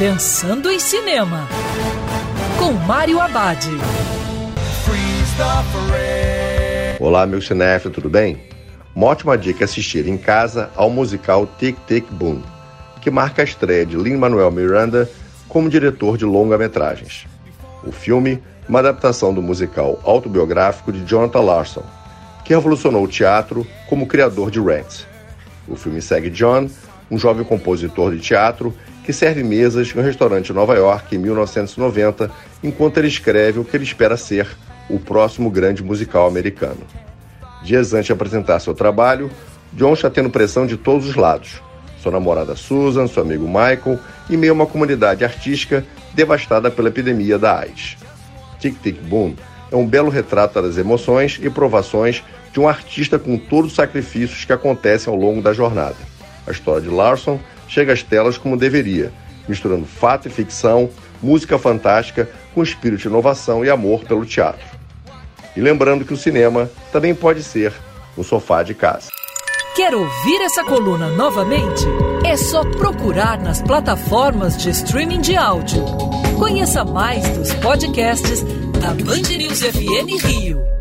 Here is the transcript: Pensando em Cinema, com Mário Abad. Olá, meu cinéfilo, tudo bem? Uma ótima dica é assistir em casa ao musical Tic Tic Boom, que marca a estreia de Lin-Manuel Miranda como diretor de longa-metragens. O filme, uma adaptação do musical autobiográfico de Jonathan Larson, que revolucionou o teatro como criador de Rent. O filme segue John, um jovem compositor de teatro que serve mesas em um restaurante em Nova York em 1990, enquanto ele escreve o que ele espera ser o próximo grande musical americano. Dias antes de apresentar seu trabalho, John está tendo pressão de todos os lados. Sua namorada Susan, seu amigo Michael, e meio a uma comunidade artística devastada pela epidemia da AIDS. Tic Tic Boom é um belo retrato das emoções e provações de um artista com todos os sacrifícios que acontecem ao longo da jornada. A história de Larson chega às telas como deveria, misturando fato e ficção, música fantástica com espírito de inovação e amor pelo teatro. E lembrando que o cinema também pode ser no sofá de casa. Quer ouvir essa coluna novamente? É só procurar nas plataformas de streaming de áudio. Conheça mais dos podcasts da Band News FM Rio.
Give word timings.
Pensando 0.00 0.70
em 0.70 0.78
Cinema, 0.78 1.46
com 2.58 2.72
Mário 2.72 3.20
Abad. 3.20 3.66
Olá, 6.98 7.26
meu 7.26 7.42
cinéfilo, 7.42 7.92
tudo 7.92 8.08
bem? 8.08 8.40
Uma 8.96 9.08
ótima 9.08 9.36
dica 9.36 9.62
é 9.62 9.66
assistir 9.66 10.08
em 10.08 10.16
casa 10.16 10.70
ao 10.74 10.88
musical 10.88 11.46
Tic 11.58 11.76
Tic 11.86 12.06
Boom, 12.12 12.40
que 13.02 13.10
marca 13.10 13.42
a 13.42 13.44
estreia 13.44 13.84
de 13.84 13.94
Lin-Manuel 13.94 14.50
Miranda 14.50 15.06
como 15.46 15.68
diretor 15.68 16.16
de 16.16 16.24
longa-metragens. 16.24 17.26
O 17.84 17.92
filme, 17.92 18.42
uma 18.66 18.78
adaptação 18.78 19.34
do 19.34 19.42
musical 19.42 20.00
autobiográfico 20.02 20.90
de 20.90 21.04
Jonathan 21.04 21.40
Larson, 21.40 21.84
que 22.42 22.54
revolucionou 22.54 23.04
o 23.04 23.08
teatro 23.08 23.66
como 23.86 24.06
criador 24.06 24.50
de 24.50 24.62
Rent. 24.62 25.04
O 25.68 25.76
filme 25.76 26.00
segue 26.00 26.30
John, 26.30 26.70
um 27.10 27.18
jovem 27.18 27.44
compositor 27.44 28.12
de 28.12 28.20
teatro 28.20 28.74
que 29.10 29.14
serve 29.14 29.42
mesas 29.42 29.92
em 29.92 29.98
um 29.98 30.04
restaurante 30.04 30.50
em 30.50 30.54
Nova 30.54 30.76
York 30.76 31.16
em 31.16 31.18
1990, 31.18 32.30
enquanto 32.62 32.98
ele 32.98 33.08
escreve 33.08 33.58
o 33.58 33.64
que 33.64 33.76
ele 33.76 33.82
espera 33.82 34.16
ser 34.16 34.46
o 34.88 35.00
próximo 35.00 35.50
grande 35.50 35.82
musical 35.82 36.28
americano. 36.28 36.78
Dias 37.64 37.92
antes 37.92 38.06
de 38.06 38.12
apresentar 38.12 38.60
seu 38.60 38.72
trabalho, 38.72 39.28
John 39.72 39.94
está 39.94 40.08
tendo 40.08 40.30
pressão 40.30 40.64
de 40.64 40.76
todos 40.76 41.08
os 41.08 41.16
lados. 41.16 41.60
Sua 42.00 42.12
namorada 42.12 42.54
Susan, 42.54 43.08
seu 43.08 43.24
amigo 43.24 43.48
Michael, 43.48 43.98
e 44.28 44.36
meio 44.36 44.52
a 44.52 44.54
uma 44.54 44.66
comunidade 44.66 45.24
artística 45.24 45.84
devastada 46.14 46.70
pela 46.70 46.88
epidemia 46.88 47.36
da 47.36 47.58
AIDS. 47.58 47.96
Tic 48.60 48.80
Tic 48.80 48.96
Boom 49.02 49.34
é 49.72 49.74
um 49.74 49.88
belo 49.88 50.08
retrato 50.08 50.62
das 50.62 50.78
emoções 50.78 51.36
e 51.42 51.50
provações 51.50 52.22
de 52.52 52.60
um 52.60 52.68
artista 52.68 53.18
com 53.18 53.36
todos 53.36 53.72
os 53.72 53.76
sacrifícios 53.76 54.44
que 54.44 54.52
acontecem 54.52 55.12
ao 55.12 55.18
longo 55.18 55.42
da 55.42 55.52
jornada. 55.52 55.96
A 56.46 56.52
história 56.52 56.80
de 56.80 56.88
Larson 56.88 57.40
chega 57.70 57.92
às 57.92 58.02
telas 58.02 58.36
como 58.36 58.56
deveria, 58.56 59.12
misturando 59.48 59.86
fato 59.86 60.28
e 60.28 60.30
ficção, 60.30 60.90
música 61.22 61.58
fantástica 61.58 62.28
com 62.52 62.62
espírito 62.62 63.02
de 63.02 63.08
inovação 63.08 63.64
e 63.64 63.70
amor 63.70 64.04
pelo 64.04 64.26
teatro. 64.26 64.66
E 65.56 65.60
lembrando 65.60 66.04
que 66.04 66.12
o 66.12 66.16
cinema 66.16 66.68
também 66.92 67.14
pode 67.14 67.42
ser 67.42 67.72
no 68.16 68.24
sofá 68.24 68.62
de 68.62 68.74
casa. 68.74 69.08
Quer 69.76 69.94
ouvir 69.94 70.42
essa 70.42 70.64
coluna 70.64 71.08
novamente? 71.10 71.86
É 72.26 72.36
só 72.36 72.64
procurar 72.64 73.40
nas 73.40 73.62
plataformas 73.62 74.56
de 74.56 74.70
streaming 74.70 75.20
de 75.20 75.36
áudio. 75.36 75.84
Conheça 76.38 76.84
mais 76.84 77.26
dos 77.30 77.52
podcasts 77.54 78.42
da 78.80 78.88
Band 79.04 79.28
News 79.36 79.62
FM 79.62 80.24
Rio. 80.24 80.79